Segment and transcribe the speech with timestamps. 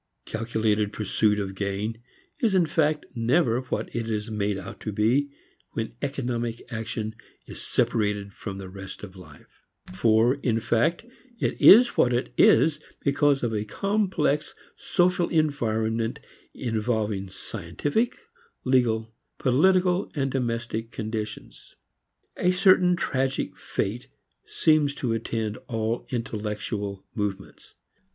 [0.25, 2.01] Calculated pursuit of gain
[2.39, 5.29] is in fact never what it is made out to be
[5.73, 7.13] when economic action
[7.45, 9.61] is separated from the rest of life,
[9.93, 11.05] for in fact
[11.39, 16.19] it is what it is because of a complex social environment
[16.51, 18.17] involving scientific,
[18.63, 21.75] legal, political and domestic conditions.
[22.37, 24.07] A certain tragic fate
[24.47, 27.75] seems to attend all intellectual movements.